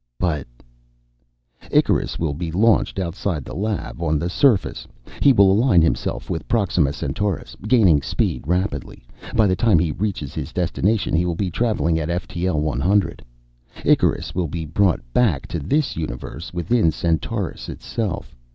"But" 0.19 0.47
"Icarus 1.71 2.17
will 2.17 2.33
be 2.33 2.51
launched 2.51 2.97
outside 2.97 3.45
the 3.45 3.53
lab, 3.53 4.01
on 4.01 4.17
the 4.17 4.31
surface. 4.31 4.87
He 5.21 5.31
will 5.31 5.51
align 5.51 5.83
himself 5.83 6.27
with 6.27 6.47
Proxima 6.47 6.91
Centaurus, 6.91 7.55
gaining 7.67 8.01
speed 8.01 8.47
rapidly. 8.47 9.05
By 9.35 9.45
the 9.45 9.55
time 9.55 9.77
he 9.77 9.91
reaches 9.91 10.33
his 10.33 10.51
destination 10.51 11.13
he 11.15 11.23
will 11.27 11.35
be 11.35 11.51
traveling 11.51 11.99
at 11.99 12.09
ftl 12.09 12.55
100. 12.59 13.23
Icarus 13.85 14.33
will 14.33 14.47
be 14.47 14.65
brought 14.65 15.01
back 15.13 15.45
to 15.49 15.59
this 15.59 15.95
universe 15.95 16.51
within 16.51 16.89
Centaurus 16.89 17.69
itself. 17.69 18.35